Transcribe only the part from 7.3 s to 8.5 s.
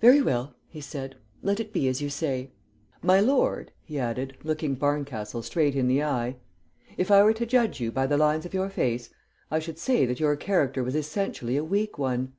to judge you by the lines